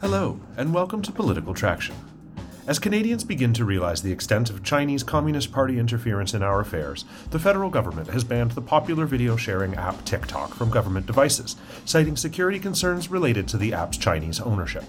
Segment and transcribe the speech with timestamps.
[0.00, 1.94] Hello, and welcome to Political Traction.
[2.66, 7.04] As Canadians begin to realize the extent of Chinese Communist Party interference in our affairs,
[7.30, 12.16] the federal government has banned the popular video sharing app TikTok from government devices, citing
[12.16, 14.84] security concerns related to the app's Chinese ownership.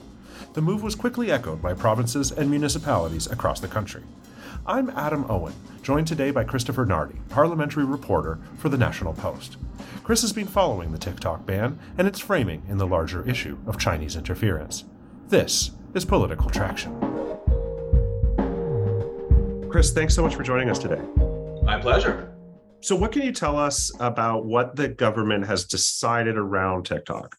[0.54, 4.04] The move was quickly echoed by provinces and municipalities across the country.
[4.68, 5.54] I'm Adam Owen,
[5.84, 9.58] joined today by Christopher Nardi, parliamentary reporter for the National Post.
[10.04, 13.78] Chris has been following the TikTok ban and its framing in the larger issue of
[13.78, 14.84] Chinese interference.
[15.28, 17.00] This is Political Traction.
[19.70, 21.02] Chris, thanks so much for joining us today.
[21.62, 22.34] My pleasure.
[22.82, 27.38] So, what can you tell us about what the government has decided around TikTok?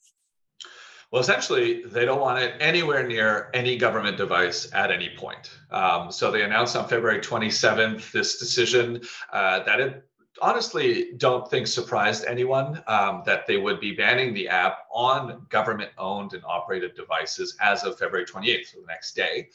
[1.11, 5.51] Well, essentially, they don't want it anywhere near any government device at any point.
[5.71, 10.05] Um, so they announced on February 27th this decision uh, that it
[10.43, 15.91] honestly don't think surprised anyone um, that they would be banning the app on government
[15.97, 19.49] owned and operated devices as of February 28th, so the next day.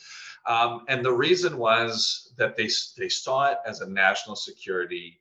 [0.46, 5.21] Um, and the reason was that they, they saw it as a national security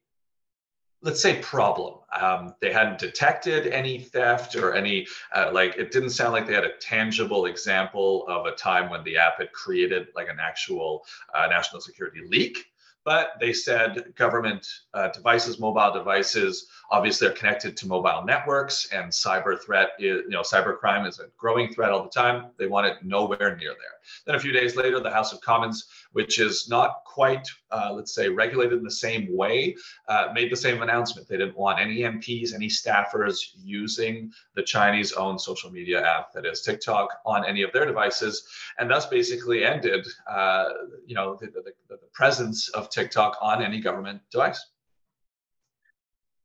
[1.02, 6.10] let's say problem um, they hadn't detected any theft or any uh, like it didn't
[6.10, 10.08] sound like they had a tangible example of a time when the app had created
[10.14, 12.70] like an actual uh, national security leak
[13.04, 19.10] but they said government uh, devices, mobile devices, obviously are connected to mobile networks, and
[19.10, 22.50] cyber threat is, you know, cyber crime is a growing threat all the time.
[22.58, 23.99] They want it nowhere near there.
[24.26, 28.14] Then a few days later, the House of Commons, which is not quite, uh, let's
[28.14, 29.76] say, regulated in the same way,
[30.08, 31.28] uh, made the same announcement.
[31.28, 36.62] They didn't want any MPs, any staffers using the Chinese-owned social media app that is
[36.62, 38.46] TikTok on any of their devices,
[38.78, 40.68] and thus basically ended, uh,
[41.06, 44.64] you know, the, the, the presence of TikTok on any government device.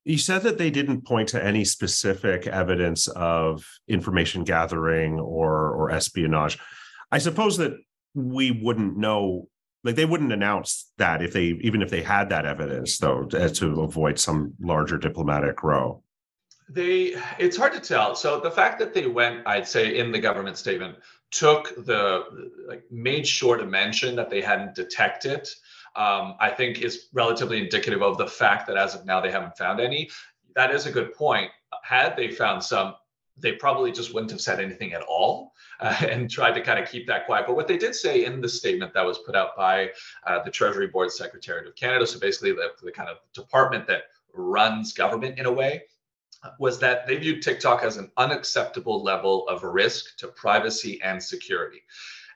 [0.05, 5.89] You said that they didn't point to any specific evidence of information gathering or or
[5.89, 6.59] espionage.
[7.15, 7.73] I suppose that
[8.13, 9.47] we wouldn't know
[9.83, 13.49] like they wouldn't announce that if they even if they had that evidence though to,
[13.49, 16.01] to avoid some larger diplomatic row
[16.69, 20.19] they it's hard to tell so the fact that they went i'd say in the
[20.19, 20.95] government statement
[21.29, 22.23] took the
[22.67, 25.47] like made sure to mention that they hadn't detected
[25.95, 29.57] um, I think is relatively indicative of the fact that as of now they haven't
[29.57, 30.09] found any.
[30.55, 31.51] That is a good point.
[31.83, 32.95] Had they found some,
[33.37, 36.89] they probably just wouldn't have said anything at all uh, and tried to kind of
[36.89, 37.45] keep that quiet.
[37.47, 39.91] But what they did say in the statement that was put out by
[40.25, 44.03] uh, the Treasury Board Secretariat of Canada, so basically the, the kind of department that
[44.33, 45.83] runs government in a way,
[46.59, 51.81] was that they viewed TikTok as an unacceptable level of risk to privacy and security.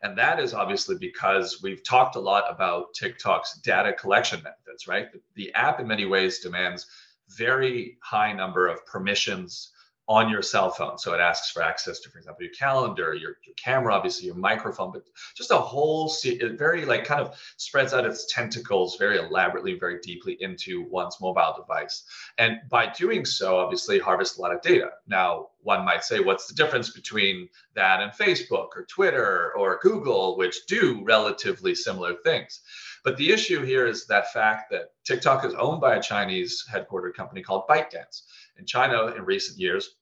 [0.01, 5.11] And that is obviously because we've talked a lot about TikTok's data collection methods, right?
[5.11, 6.87] The, the app in many ways demands
[7.29, 9.71] very high number of permissions
[10.09, 10.97] on your cell phone.
[10.97, 14.35] So it asks for access to, for example, your calendar, your, your camera, obviously your
[14.35, 15.03] microphone, but
[15.35, 19.99] just a whole, it very like kind of spreads out its tentacles very elaborately, very
[19.99, 22.05] deeply into one's mobile device.
[22.39, 24.89] And by doing so, obviously harvest a lot of data.
[25.07, 30.37] Now, one might say, what's the difference between that and Facebook or Twitter or Google,
[30.37, 32.61] which do relatively similar things?
[33.03, 37.13] But the issue here is that fact that TikTok is owned by a Chinese headquartered
[37.13, 38.23] company called ByteDance.
[38.57, 39.97] In China, in recent years,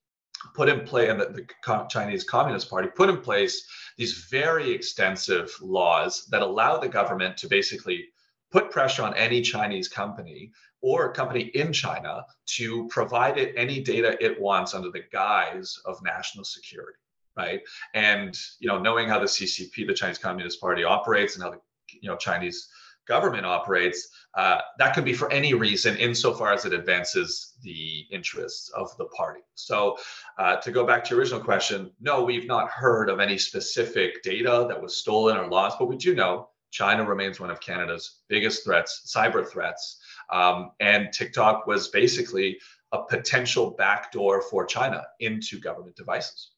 [0.53, 3.68] put in place, and the, the Chinese Communist Party put in place
[3.98, 8.06] these very extensive laws that allow the government to basically
[8.52, 13.81] put pressure on any Chinese company or a company in China to provide it any
[13.81, 17.00] data it wants under the guise of national security,
[17.36, 17.62] right?
[17.94, 21.59] And you know, knowing how the CCP, the Chinese Communist Party, operates and how the
[22.02, 22.70] you know Chinese
[23.07, 28.69] government operates, uh, that could be for any reason insofar as it advances the interests
[28.69, 29.41] of the party.
[29.56, 29.97] So,
[30.38, 34.22] uh, to go back to your original question, no, we've not heard of any specific
[34.23, 38.19] data that was stolen or lost, but we do know China remains one of Canada's
[38.28, 39.99] biggest threats, cyber threats.
[40.32, 42.59] Um, and TikTok was basically
[42.91, 46.52] a potential backdoor for China into government devices.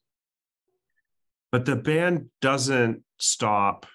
[1.52, 3.86] But the ban doesn't stop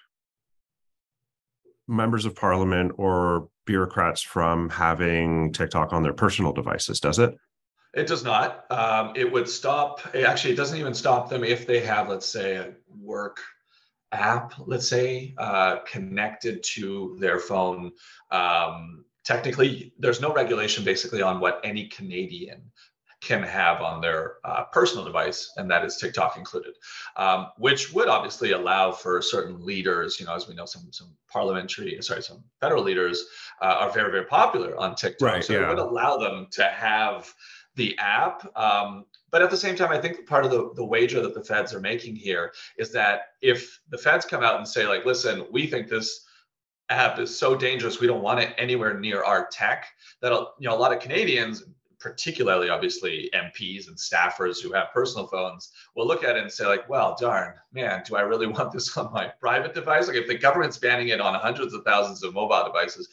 [1.88, 7.36] members of parliament or bureaucrats from having TikTok on their personal devices, does it?
[7.94, 8.70] It does not.
[8.70, 10.00] Um, it would stop.
[10.14, 13.40] Actually, it doesn't even stop them if they have, let's say, a work
[14.12, 17.92] app, let's say, uh, connected to their phone.
[18.30, 22.70] Um, technically, there's no regulation basically on what any Canadian
[23.26, 26.74] can have on their uh, personal device, and that is TikTok included,
[27.16, 31.10] um, which would obviously allow for certain leaders, you know, as we know, some some
[31.28, 33.24] parliamentary, sorry, some federal leaders
[33.60, 35.66] uh, are very very popular on TikTok, right, so yeah.
[35.66, 37.32] it would allow them to have
[37.74, 38.46] the app.
[38.56, 41.44] Um, but at the same time, I think part of the, the wager that the
[41.44, 45.46] feds are making here is that if the feds come out and say, like, listen,
[45.50, 46.24] we think this
[46.88, 49.86] app is so dangerous, we don't want it anywhere near our tech,
[50.22, 51.64] that you know a lot of Canadians,
[52.06, 56.64] particularly obviously MPs and staffers who have personal phones, will look at it and say,
[56.64, 60.06] like, well, darn, man, do I really want this on my private device?
[60.06, 63.08] Like if the government's banning it on hundreds of thousands of mobile devices,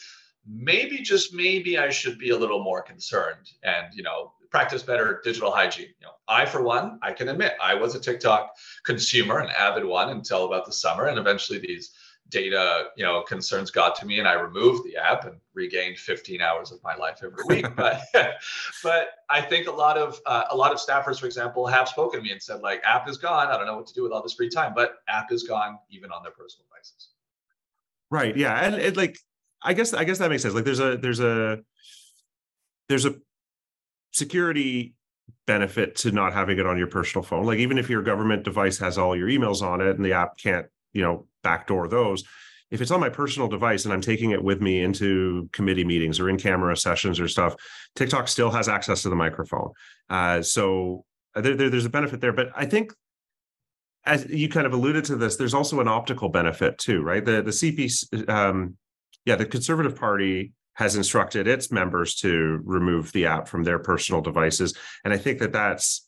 [0.48, 5.22] maybe just maybe I should be a little more concerned and you know practice better
[5.24, 5.88] digital hygiene.
[6.00, 8.56] You know, I for one, I can admit I was a TikTok
[8.86, 11.94] consumer, an avid one until about the summer, and eventually these
[12.34, 16.42] data you know concerns got to me and i removed the app and regained 15
[16.42, 17.66] hours of my life every week.
[17.76, 18.02] But
[18.84, 22.20] but i think a lot of uh, a lot of staffers for example have spoken
[22.20, 23.48] to me and said like app is gone.
[23.48, 25.78] I don't know what to do with all this free time but app is gone
[25.92, 27.10] even on their personal devices.
[28.10, 29.18] Right yeah and it like
[29.62, 30.56] i guess i guess that makes sense.
[30.56, 31.60] Like there's a there's a
[32.90, 33.16] there's a
[34.12, 34.96] security
[35.46, 37.46] benefit to not having it on your personal phone.
[37.46, 40.38] Like even if your government device has all your emails on it and the app
[40.38, 42.24] can't, you know, backdoor those,
[42.72, 46.20] if it's on my personal device and I'm taking it with me into committee meetings
[46.20, 47.56] or in camera sessions or stuff,
[47.96, 49.72] TikTok still has access to the microphone.
[50.10, 51.06] Uh, so
[51.36, 52.34] uh, there, there, there's a benefit there.
[52.34, 52.92] But I think
[54.06, 57.24] as you kind of alluded to this, there's also an optical benefit too, right?
[57.24, 58.76] The the CP, um,
[59.24, 64.22] yeah, the Conservative Party has instructed its members to remove the app from their personal
[64.22, 64.74] devices
[65.04, 66.08] and i think that that's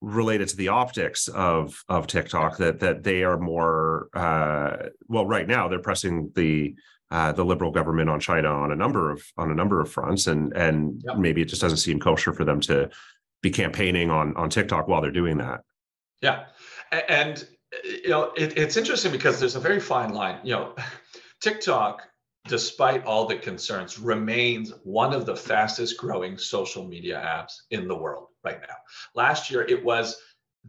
[0.00, 5.48] related to the optics of of tiktok that that they are more uh, well right
[5.48, 6.74] now they're pressing the
[7.10, 10.26] uh, the liberal government on china on a number of on a number of fronts
[10.26, 11.16] and and yep.
[11.16, 12.90] maybe it just doesn't seem kosher for them to
[13.42, 15.60] be campaigning on on tiktok while they're doing that.
[16.20, 16.46] Yeah.
[17.08, 17.46] And
[17.84, 20.74] you know it, it's interesting because there's a very fine line you know
[21.40, 22.02] tiktok
[22.48, 27.96] despite all the concerns, remains one of the fastest growing social media apps in the
[27.96, 28.76] world right now.
[29.14, 30.16] Last year, it was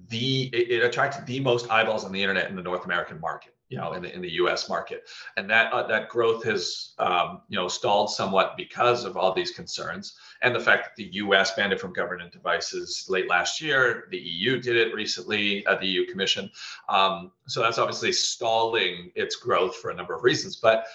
[0.09, 3.53] the it, it attracted the most eyeballs on the internet in the North American market,
[3.69, 4.69] you know, in the in the U.S.
[4.69, 9.33] market, and that uh, that growth has um, you know stalled somewhat because of all
[9.33, 11.55] these concerns and the fact that the U.S.
[11.55, 14.07] banned it from government devices late last year.
[14.11, 16.49] The EU did it recently at the EU Commission,
[16.89, 20.85] um, so that's obviously stalling its growth for a number of reasons, but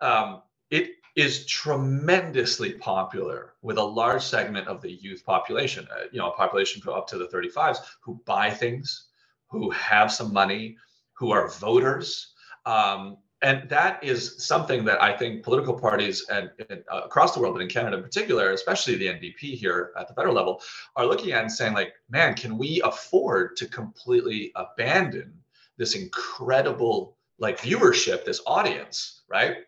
[0.00, 6.18] um, it is tremendously popular with a large segment of the youth population, uh, you
[6.18, 9.06] know, a population up to the 35s who buy things,
[9.48, 10.76] who have some money,
[11.12, 12.34] who are voters.
[12.66, 17.40] Um, and that is something that I think political parties and, and uh, across the
[17.40, 20.62] world, but in Canada in particular, especially the NDP here at the federal level,
[20.96, 25.34] are looking at and saying, like, man, can we afford to completely abandon
[25.76, 29.58] this incredible like viewership, this audience, right?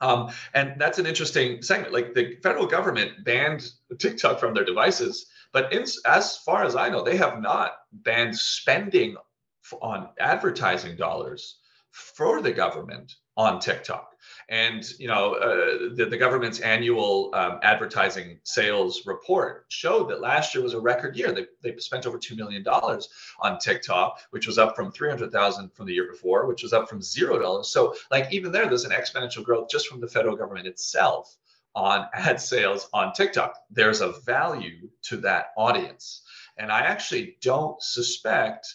[0.00, 1.92] Um, and that's an interesting segment.
[1.92, 6.88] Like the federal government banned TikTok from their devices, but in, as far as I
[6.88, 9.16] know, they have not banned spending
[9.82, 11.58] on advertising dollars
[11.90, 14.12] for the government on TikTok.
[14.50, 20.52] And you know, uh, the, the, government's annual um, advertising sales report showed that last
[20.52, 21.30] year was a record year.
[21.30, 23.08] They, they spent over two million dollars
[23.38, 26.72] on TikTok, which was up from three hundred thousand from the year before, which was
[26.72, 27.68] up from zero dollars.
[27.68, 31.36] So, like even there, there's an exponential growth just from the federal government itself
[31.76, 33.54] on ad sales on TikTok.
[33.70, 36.22] There's a value to that audience,
[36.58, 38.74] and I actually don't suspect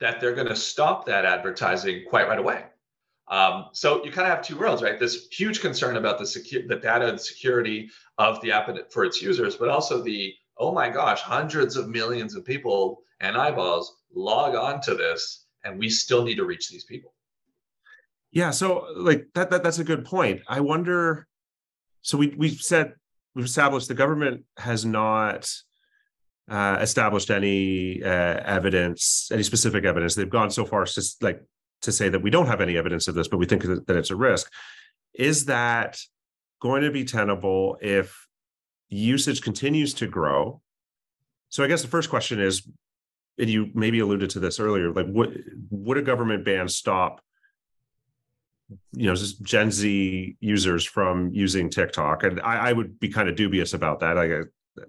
[0.00, 2.64] that they're going to stop that advertising quite right away.
[3.30, 4.98] Um, so you kind of have two worlds, right?
[4.98, 9.56] This huge concern about the the data and security of the app for its users,
[9.56, 14.80] but also the oh my gosh, hundreds of millions of people and eyeballs log on
[14.82, 17.12] to this, and we still need to reach these people.
[18.30, 20.40] Yeah, so like that, that that's a good point.
[20.48, 21.26] I wonder.
[22.02, 22.94] So we we've said
[23.34, 25.50] we've established the government has not
[26.48, 30.14] uh, established any uh, evidence, any specific evidence.
[30.14, 31.42] They've gone so far as to like
[31.82, 34.10] to say that we don't have any evidence of this, but we think that, it's
[34.10, 34.50] a risk.
[35.14, 35.98] Is that
[36.60, 38.26] going to be tenable if
[38.88, 40.60] usage continues to grow?
[41.48, 42.68] So I guess the first question is,
[43.38, 47.20] and you maybe alluded to this earlier, like would would a government ban stop
[48.92, 52.24] you know Gen Z users from using TikTok?
[52.24, 54.16] And I, I would be kind of dubious about that.
[54.18, 54.82] Uh,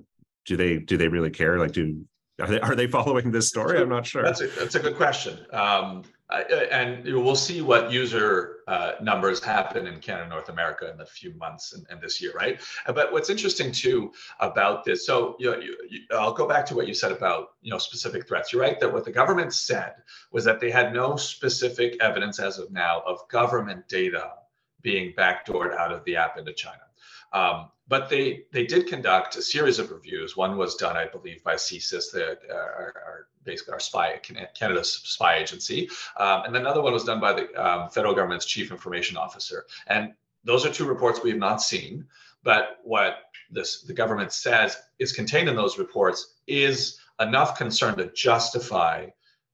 [0.45, 1.59] do they do they really care?
[1.59, 2.03] Like, do
[2.41, 3.79] are they are they following this story?
[3.79, 4.23] I'm not sure.
[4.23, 5.45] That's a that's a good question.
[5.51, 11.05] Um, and we'll see what user uh, numbers happen in Canada, North America in the
[11.05, 12.61] few months and, and, this year, right?
[12.85, 16.75] But what's interesting too about this, so you know, you, you, I'll go back to
[16.75, 18.53] what you said about you know specific threats.
[18.53, 19.95] You're right that what the government said
[20.31, 24.33] was that they had no specific evidence as of now of government data
[24.81, 26.88] being backdoored out of the app into China.
[27.33, 30.37] Um, but they they did conduct a series of reviews.
[30.37, 34.19] One was done, I believe, by CSIS, the uh, our, our, basically our spy
[34.55, 38.71] Canada's spy agency, um, and another one was done by the um, federal government's chief
[38.71, 39.65] information officer.
[39.87, 42.05] And those are two reports we have not seen.
[42.43, 43.17] But what
[43.49, 49.07] this the government says is contained in those reports is enough concern to justify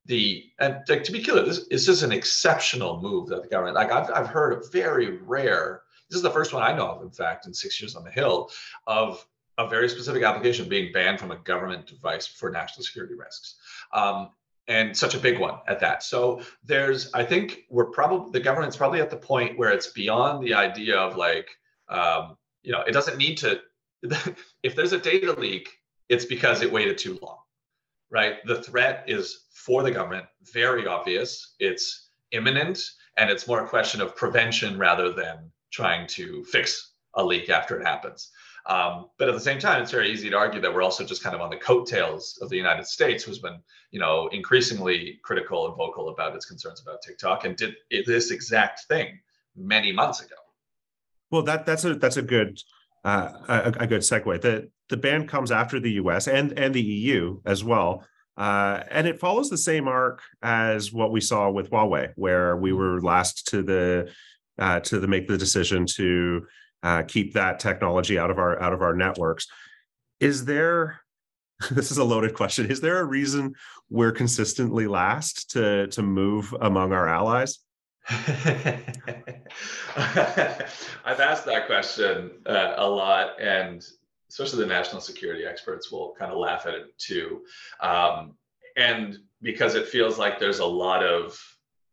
[0.06, 3.92] the and to, be clear, this, this is an exceptional move that the government like
[3.92, 7.10] I've I've heard a very rare this is the first one I know of, in
[7.10, 8.52] fact, in six years on the Hill,
[8.88, 9.26] of
[9.58, 13.56] a very specific application being banned from a government device for national security risks.
[13.94, 14.30] Um,
[14.68, 16.04] and such a big one at that.
[16.04, 20.44] So there's, I think we're probably, the government's probably at the point where it's beyond
[20.44, 21.50] the idea of like,
[21.88, 23.62] um, you know, it doesn't need to,
[24.64, 25.70] if there's a data leak,
[26.10, 27.38] it's because it waited too long,
[28.16, 28.38] right?
[28.46, 32.82] The threat is for the government, very obvious, it's imminent,
[33.18, 37.78] and it's more a question of prevention rather than trying to fix a leak after
[37.78, 38.32] it happens.
[38.68, 41.24] Um, but at the same time, it's very easy to argue that we're also just
[41.24, 43.60] kind of on the coattails of the United States, who's been,
[43.92, 48.86] you know, increasingly critical and vocal about its concerns about TikTok and did this exact
[48.88, 49.20] thing
[49.58, 50.36] many months ago.
[51.32, 52.62] Well, that that's a that's a good
[53.04, 54.42] uh, a, a, good segue.
[54.42, 56.28] The the ban comes after the U.S.
[56.28, 58.06] and and the EU as well.
[58.38, 62.74] Uh, and it follows the same arc as what we saw with Huawei, where we
[62.74, 64.12] were last to the
[64.60, 66.46] uh, to the, make the decision to
[66.84, 69.48] uh, keep that technology out of our out of our networks.
[70.20, 71.02] Is there?
[71.72, 72.70] This is a loaded question.
[72.70, 73.54] Is there a reason
[73.90, 77.60] we're consistently last to to move among our allies?
[78.10, 78.82] I've
[81.22, 83.82] asked that question uh, a lot, and
[84.30, 87.44] especially the national security experts will kind of laugh at it too.
[87.80, 88.36] Um,
[88.76, 91.40] and because it feels like there's a lot of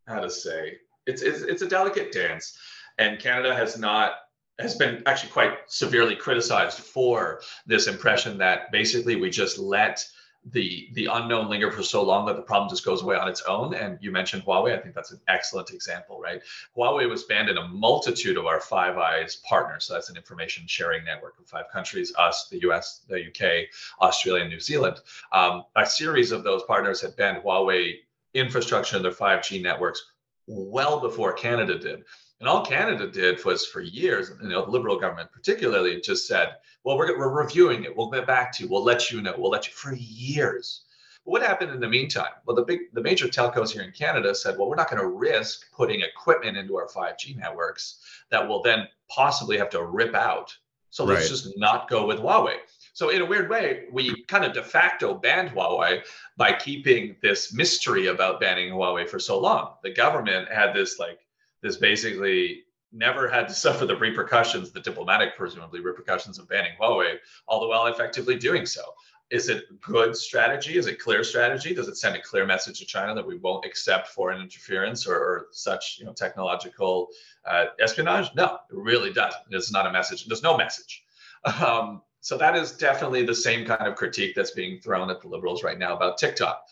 [0.07, 2.57] how to say it's, it's it's a delicate dance,
[2.99, 4.15] and Canada has not
[4.59, 10.05] has been actually quite severely criticized for this impression that basically we just let
[10.51, 13.43] the the unknown linger for so long that the problem just goes away on its
[13.43, 13.75] own.
[13.75, 14.77] And you mentioned Huawei.
[14.77, 16.43] I think that's an excellent example, right?
[16.77, 19.85] Huawei was banned in a multitude of our Five Eyes partners.
[19.85, 23.69] So that's an information sharing network of five countries: us, the U.S., the U.K.,
[24.01, 25.01] Australia, and New Zealand.
[25.33, 27.99] Um, a series of those partners had banned Huawei
[28.35, 30.03] infrastructure in their 5G networks
[30.47, 32.05] well before Canada did.
[32.43, 36.57] And all Canada did was for years, you know, the Liberal government particularly just said,
[36.83, 37.97] well, we're, we're reviewing it.
[37.97, 38.69] We'll get back to you.
[38.69, 39.33] We'll let you know.
[39.39, 40.81] We'll let you for years.
[41.25, 42.33] But what happened in the meantime?
[42.45, 45.07] Well, the big, the major telcos here in Canada said, well, we're not going to
[45.07, 50.53] risk putting equipment into our 5G networks that will then possibly have to rip out.
[50.91, 51.31] So let's right.
[51.31, 52.57] just not go with Huawei.
[52.93, 56.03] So in a weird way, we kind of de facto banned Huawei
[56.37, 59.75] by keeping this mystery about banning Huawei for so long.
[59.85, 61.21] The government had this like
[61.63, 67.17] this basically never had to suffer the repercussions, the diplomatic presumably repercussions of banning Huawei,
[67.47, 68.83] all the while effectively doing so.
[69.31, 70.77] Is it good strategy?
[70.77, 71.73] Is it clear strategy?
[71.73, 75.17] Does it send a clear message to China that we won't accept foreign interference or,
[75.17, 77.09] or such you know technological
[77.47, 78.29] uh, espionage?
[78.35, 79.43] No, it really doesn't.
[79.51, 80.27] It's not a message.
[80.27, 81.03] There's no message.
[81.45, 85.29] Um, so that is definitely the same kind of critique that's being thrown at the
[85.29, 86.67] liberals right now about TikTok.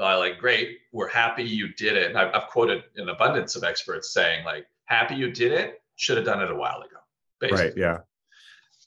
[0.00, 2.08] Uh, like, great, we're happy you did it.
[2.08, 6.16] And I've, I've, quoted an abundance of experts saying, like, happy you did it, should
[6.16, 6.96] have done it a while ago.
[7.40, 7.64] Basically.
[7.64, 7.72] Right.
[7.76, 7.98] Yeah.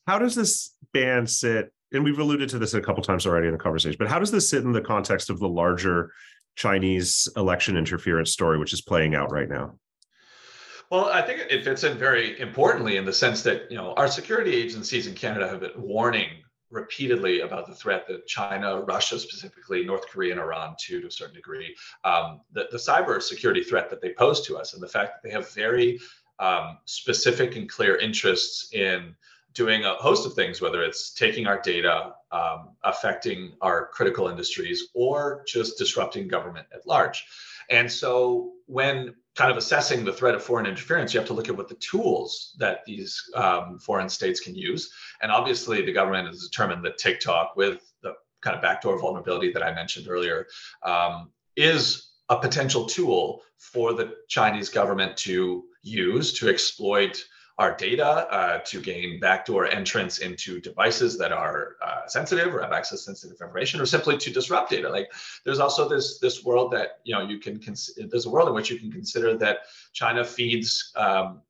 [0.08, 1.72] How does this ban sit?
[1.92, 4.32] And we've alluded to this a couple times already in the conversation, but how does
[4.32, 6.12] this sit in the context of the larger
[6.56, 9.76] Chinese election interference story, which is playing out right now?
[10.92, 14.08] Well, I think it fits in very importantly in the sense that you know our
[14.08, 16.30] security agencies in Canada have been warning
[16.74, 21.12] repeatedly about the threat that China, Russia specifically, North Korea, and Iran too, to a
[21.12, 24.88] certain degree, um, the, the cyber security threat that they pose to us, and the
[24.88, 26.00] fact that they have very
[26.40, 29.16] um, specific and clear interests in
[29.54, 34.90] doing a host of things, whether it's taking our data, um, affecting our critical industries,
[34.96, 37.24] or just disrupting government at large.
[37.70, 41.50] And so when kind of assessing the threat of foreign interference, you have to look
[41.50, 44.92] at what the tools that these um, foreign states can use.
[45.22, 49.64] And obviously, the government has determined that TikTok, with the kind of backdoor vulnerability that
[49.64, 50.48] I mentioned earlier,
[50.84, 57.24] um, is a potential tool for the Chinese government to use to exploit
[57.58, 62.72] our data uh, to gain backdoor entrance into devices that are uh, sensitive or have
[62.72, 64.90] access to sensitive information, or simply to disrupt data.
[64.90, 65.12] Like
[65.46, 68.56] there's also this this world that you know you can cons- there's a world in
[68.56, 69.60] which you can consider that
[69.94, 71.42] China feeds um,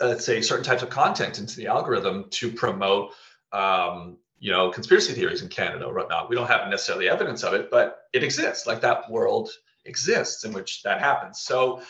[0.00, 3.12] let's say certain types of content into the algorithm to promote
[3.52, 6.28] um, you know conspiracy theories in Canada or whatnot.
[6.28, 8.66] We don't have necessarily evidence of it, but it exists.
[8.66, 9.50] Like that world
[9.84, 11.40] exists in which that happens.
[11.40, 11.80] So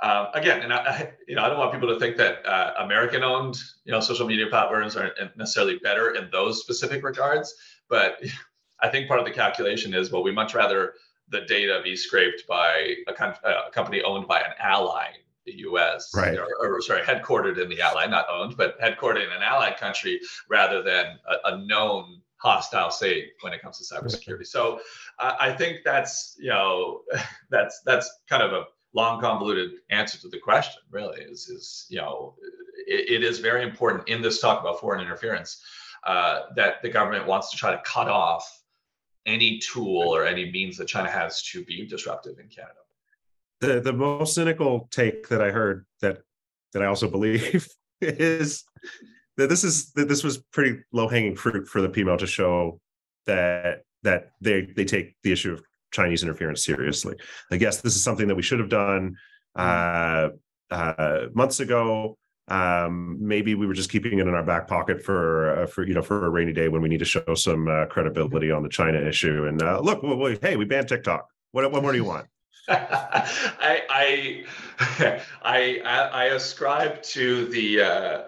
[0.00, 3.56] uh, again, and I, you know, I don't want people to think that uh, American-owned,
[3.84, 7.54] you know, social media platforms aren't necessarily better in those specific regards.
[7.88, 8.18] But
[8.82, 10.94] I think part of the calculation is, well, we much rather
[11.28, 15.08] the data be scraped by a, a company owned by an ally,
[15.46, 16.38] the U.S., right?
[16.38, 20.20] Or, or, sorry, headquartered in the ally, not owned, but headquartered in an allied country,
[20.50, 24.46] rather than a, a known hostile state when it comes to cybersecurity.
[24.46, 24.80] So
[25.18, 27.00] uh, I think that's you know
[27.50, 28.64] that's that's kind of a
[28.96, 32.34] long convoluted answer to the question really is is you know
[32.86, 35.62] it, it is very important in this talk about foreign interference
[36.04, 38.62] uh, that the government wants to try to cut off
[39.26, 42.80] any tool or any means that China has to be disruptive in Canada.
[43.60, 46.22] The the most cynical take that I heard that
[46.72, 47.68] that I also believe
[48.00, 48.64] is
[49.36, 52.80] that this is that this was pretty low hanging fruit for the PMO to show
[53.26, 55.62] that that they they take the issue of
[55.92, 57.16] Chinese interference seriously.
[57.50, 59.16] I guess this is something that we should have done
[59.56, 60.28] uh,
[60.70, 62.16] uh, months ago.
[62.48, 65.94] Um, maybe we were just keeping it in our back pocket for uh, for you
[65.94, 68.68] know for a rainy day when we need to show some uh, credibility on the
[68.68, 69.46] China issue.
[69.46, 71.26] And uh, look, well, well, hey, we banned TikTok.
[71.52, 72.26] What what more do you want?
[72.68, 74.44] I,
[74.78, 75.80] I I
[76.12, 78.22] I ascribe to the uh,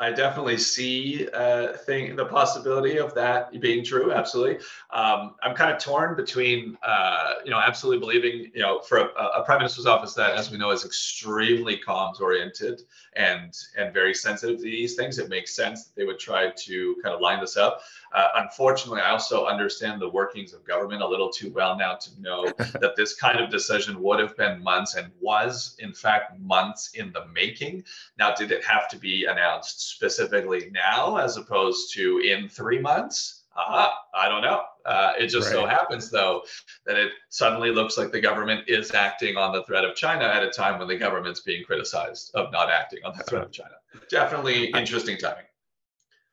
[0.00, 4.12] I definitely see uh, thing the possibility of that being true.
[4.12, 4.56] Absolutely,
[4.90, 9.24] um, I'm kind of torn between uh, you know absolutely believing you know for a,
[9.36, 12.82] a, prime minister's office that, as we know, is extremely comms oriented
[13.14, 15.18] and and very sensitive to these things.
[15.18, 17.80] It makes sense that they would try to kind of line this up.
[18.12, 22.20] Uh, unfortunately, I also understand the workings of government a little too well now to
[22.20, 22.46] know
[22.80, 27.12] that this kind of decision would have been months and was, in fact, months in
[27.12, 27.84] the making.
[28.18, 33.44] Now, did it have to be announced specifically now as opposed to in three months?
[33.56, 34.62] Uh, I don't know.
[34.84, 35.54] Uh, it just right.
[35.54, 36.42] so happens, though,
[36.86, 40.42] that it suddenly looks like the government is acting on the threat of China at
[40.42, 43.70] a time when the government's being criticized of not acting on the threat of China.
[44.10, 45.44] Definitely interesting timing.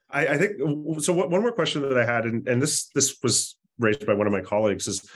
[0.10, 1.14] I, I think so.
[1.14, 4.34] One more question that I had, and, and this this was raised by one of
[4.34, 5.10] my colleagues, is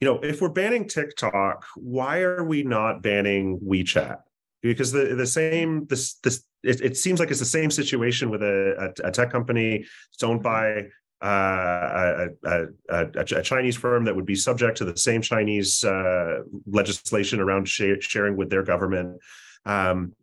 [0.00, 4.18] you know if we're banning TikTok, why are we not banning WeChat?
[4.62, 8.42] Because the the same this this it, it seems like it's the same situation with
[8.42, 9.86] a, a, a tech company.
[10.12, 10.88] It's owned by
[11.22, 16.40] uh, a, a, a, Chinese firm that would be subject to the same Chinese uh,
[16.66, 19.18] legislation around sh- sharing with their government.
[19.66, 20.14] Um,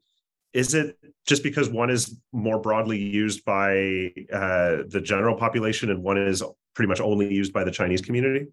[0.53, 0.97] is it
[1.27, 6.41] just because one is more broadly used by uh, the general population and one is
[6.73, 8.47] pretty much only used by the Chinese community?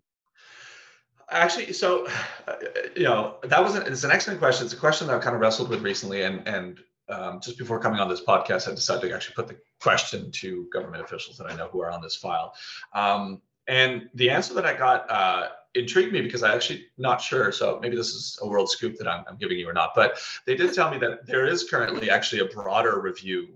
[1.31, 2.07] Actually, so
[2.47, 2.55] uh,
[2.97, 4.65] you know that was an, it's an excellent question.
[4.65, 7.79] It's a question that I've kind of wrestled with recently, and and um, just before
[7.79, 11.51] coming on this podcast, I decided to actually put the question to government officials that
[11.51, 12.55] I know who are on this file.
[12.95, 17.53] Um, and the answer that I got uh, intrigued me because I actually not sure.
[17.53, 19.93] So maybe this is a world scoop that I'm, I'm giving you or not.
[19.95, 23.49] But they did tell me that there is currently actually a broader review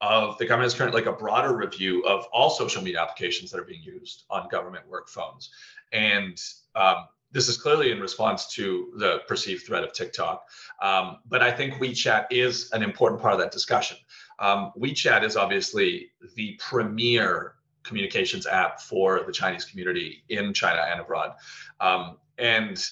[0.00, 3.58] of the government is currently like a broader review of all social media applications that
[3.58, 5.50] are being used on government work phones.
[5.92, 6.40] And
[6.78, 10.44] um, this is clearly in response to the perceived threat of TikTok.
[10.82, 13.98] Um, but I think WeChat is an important part of that discussion.
[14.38, 21.00] Um, WeChat is obviously the premier communications app for the Chinese community in China and
[21.00, 21.32] abroad.
[21.80, 22.82] Um, and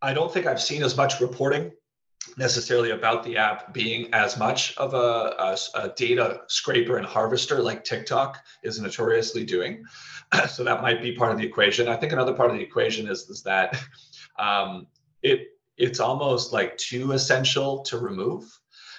[0.00, 1.72] I don't think I've seen as much reporting
[2.36, 7.60] necessarily about the app being as much of a, a, a, data scraper and harvester
[7.60, 9.84] like TikTok is notoriously doing.
[10.48, 11.88] so that might be part of the equation.
[11.88, 13.82] I think another part of the equation is, is that
[14.38, 14.86] um,
[15.22, 18.44] it it's almost like too essential to remove.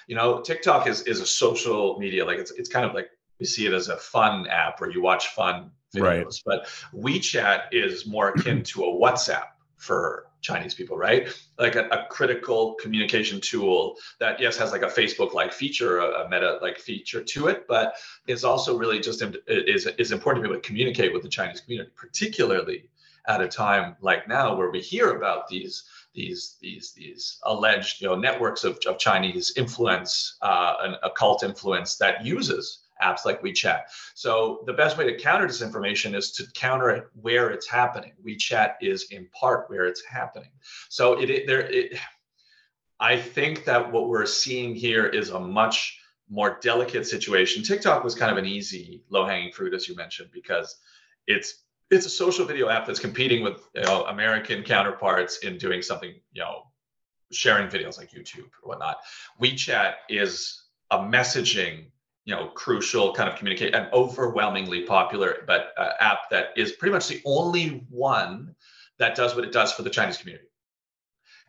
[0.06, 3.08] You know, TikTok is is a social media like it's it's kind of like
[3.40, 6.02] we see it as a fun app where you watch fun videos.
[6.02, 6.42] Right.
[6.44, 11.28] But WeChat is more akin to a WhatsApp for Chinese people, right?
[11.58, 16.28] Like a, a critical communication tool that yes has like a Facebook-like feature, a, a
[16.28, 17.94] Meta-like feature to it, but
[18.28, 21.60] is also really just is is important to be able to communicate with the Chinese
[21.62, 22.84] community, particularly
[23.26, 28.06] at a time like now where we hear about these these these these alleged you
[28.06, 33.82] know networks of, of Chinese influence, uh, an occult influence that uses apps like WeChat.
[34.14, 38.12] So the best way to counter disinformation is to counter it where it's happening.
[38.24, 40.50] WeChat is in part where it's happening.
[40.88, 41.98] So it, it there it,
[43.00, 45.98] I think that what we're seeing here is a much
[46.30, 50.30] more delicate situation, TikTok was kind of an easy low hanging fruit, as you mentioned,
[50.32, 50.76] because
[51.26, 55.82] it's it's a social video app that's competing with you know American counterparts in doing
[55.82, 56.62] something you know
[57.32, 58.98] sharing videos like YouTube or whatnot.
[59.40, 61.86] WeChat is a messaging
[62.24, 66.92] you know crucial kind of communicate and overwhelmingly popular but uh, app that is pretty
[66.92, 68.54] much the only one
[68.98, 70.48] that does what it does for the chinese community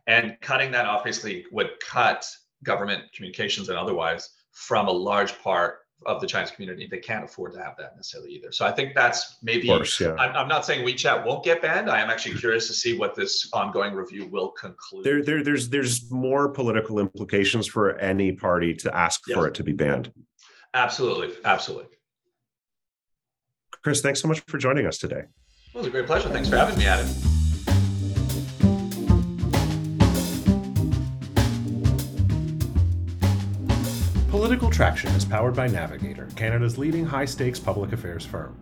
[0.07, 2.25] and cutting that off basically would cut
[2.63, 6.87] government communications and otherwise from a large part of the Chinese community.
[6.89, 8.51] They can't afford to have that necessarily either.
[8.51, 9.67] So I think that's maybe.
[9.67, 10.15] Course, yeah.
[10.19, 11.89] I'm, I'm, not saying WeChat won't get banned.
[11.89, 15.05] I am actually curious to see what this ongoing review will conclude.
[15.05, 19.35] There, there there's there's more political implications for any party to ask yes.
[19.35, 20.11] for it to be banned.
[20.75, 21.85] Absolutely, absolutely.
[23.81, 25.23] Chris, thanks so much for joining us today.
[25.73, 26.27] It was a great pleasure.
[26.27, 27.07] Thanks for having me, Adam.
[34.29, 38.57] Political Traction is powered by Navigator, Canada's leading high stakes public affairs firm.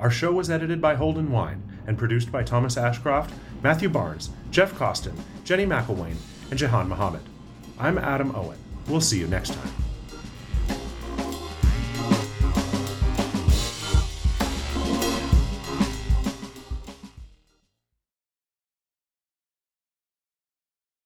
[0.00, 4.74] Our show was edited by Holden Wine and produced by Thomas Ashcroft, Matthew Barnes, Jeff
[4.74, 6.16] Costin, Jenny McElwain,
[6.50, 7.22] and Jehan Mohammed.
[7.78, 8.58] I'm Adam Owen.
[8.88, 9.91] We'll see you next time.